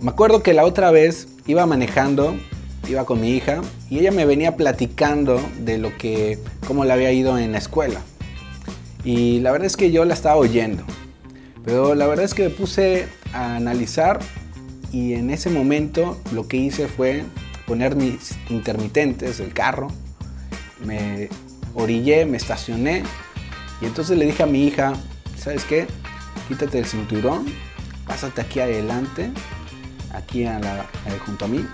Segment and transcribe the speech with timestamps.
[0.00, 2.34] Me acuerdo que la otra vez iba manejando,
[2.88, 3.60] iba con mi hija
[3.90, 8.00] y ella me venía platicando de lo que, cómo le había ido en la escuela.
[9.04, 10.84] Y la verdad es que yo la estaba oyendo.
[11.66, 14.20] Pero la verdad es que me puse a analizar
[14.90, 17.24] y en ese momento lo que hice fue
[17.66, 19.88] poner mis intermitentes del carro,
[20.82, 21.28] me
[21.74, 23.02] orillé, me estacioné
[23.82, 24.94] y entonces le dije a mi hija,
[25.36, 25.86] ¿sabes qué?
[26.48, 27.44] Quítate el cinturón,
[28.06, 29.30] pásate aquí adelante,
[30.12, 30.46] aquí
[31.26, 31.64] junto a mí.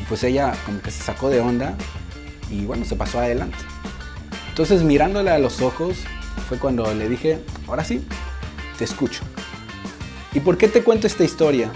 [0.00, 1.74] Y pues ella como que se sacó de onda
[2.50, 3.58] y bueno, se pasó adelante.
[4.48, 5.98] Entonces mirándola a los ojos
[6.48, 8.04] fue cuando le dije, ahora sí,
[8.78, 9.22] te escucho.
[10.34, 11.70] ¿Y por qué te cuento esta historia?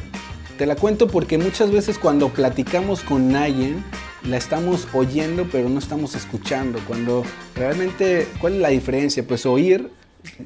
[0.59, 3.85] Te la cuento porque muchas veces cuando platicamos con alguien,
[4.25, 6.79] la estamos oyendo pero no estamos escuchando.
[6.87, 9.27] Cuando realmente, ¿cuál es la diferencia?
[9.27, 9.91] Pues oír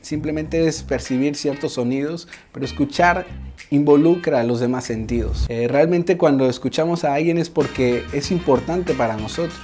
[0.03, 3.27] simplemente es percibir ciertos sonidos, pero escuchar
[3.71, 5.47] involucra a los demás sentidos.
[5.49, 9.59] Eh, realmente cuando escuchamos a alguien es porque es importante para nosotros.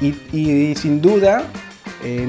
[0.00, 1.44] Y, sin duda
[2.02, 2.28] eh,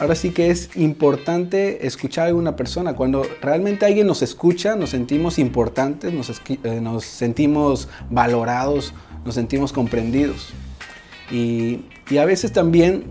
[0.00, 2.94] ahora sí que es importante escuchar a una persona.
[2.94, 8.92] Cuando realmente alguien nos escucha, nos sentimos importantes, nos, eh, sentimos valorados,
[9.24, 10.52] nos sentimos comprendidos.
[11.30, 11.84] Y,
[12.18, 13.04] a veces también,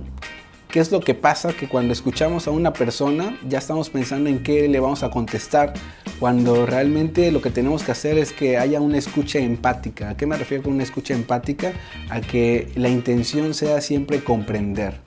[0.74, 1.54] ¿qué es lo que pasa?
[1.54, 5.72] Que cuando escuchamos a una persona, ya estamos pensando en qué le vamos a contestar,
[6.20, 10.10] cuando realmente lo que tenemos que hacer es que haya una escucha empática.
[10.10, 11.74] ¿A qué me refiero con una escucha empática?
[12.10, 15.00] A que la intención sea siempre comprender.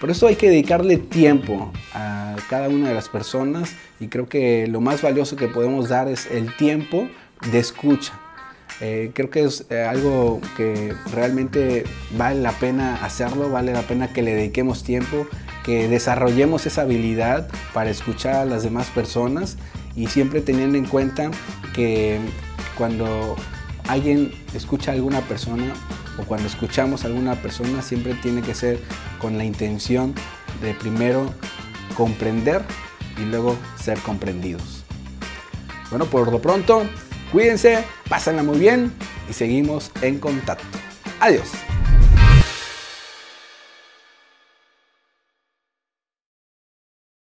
[0.00, 4.66] Por eso hay que dedicarle tiempo a cada una de las personas y creo que
[4.68, 7.06] lo más valioso que podemos dar es el tiempo
[7.52, 8.18] de escucha.
[8.80, 11.84] Eh, creo que es eh, algo que realmente
[12.16, 15.26] vale la pena hacerlo, vale la pena que le dediquemos tiempo,
[15.64, 19.58] que desarrollemos esa habilidad para escuchar a las demás personas
[19.94, 21.30] y siempre teniendo en cuenta
[21.74, 22.18] que
[22.78, 23.36] cuando
[23.88, 25.74] alguien escucha a alguna persona
[26.18, 28.80] o cuando escuchamos a alguna persona siempre tiene que ser
[29.18, 30.14] con la intención
[30.62, 31.30] de primero
[31.96, 32.62] comprender
[33.20, 34.84] y luego ser comprendidos.
[35.90, 36.84] Bueno, por lo pronto,
[37.32, 38.92] cuídense, pásenla muy bien
[39.28, 40.78] y seguimos en contacto.
[41.20, 41.69] Adiós.